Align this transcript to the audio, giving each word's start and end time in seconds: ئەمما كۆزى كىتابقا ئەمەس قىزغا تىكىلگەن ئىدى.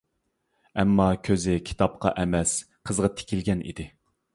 ئەمما 0.83 1.05
كۆزى 1.29 1.59
كىتابقا 1.69 2.15
ئەمەس 2.23 2.59
قىزغا 2.89 3.15
تىكىلگەن 3.21 3.67
ئىدى. 3.69 3.93